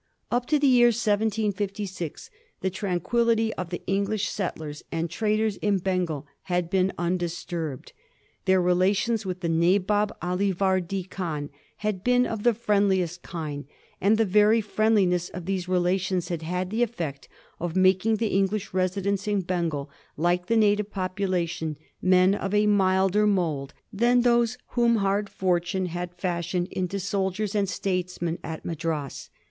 [0.31, 6.25] Up to the year 1766 the tranquillity of the English settlers and traders in Bengal
[6.45, 7.93] had been undisturbed.
[8.45, 11.51] Their relations with the Nabob Ali Vardi Khan
[11.85, 13.65] had been of the friendliest kind,
[14.01, 17.29] and the very friend liness of those relations had had the effect
[17.59, 19.87] of making the English residents in Bengal,
[20.17, 26.15] like the native population, men of a milder mould than those whom hard fortune had
[26.15, 29.29] fashioned into soldiers and statesmen at Madras.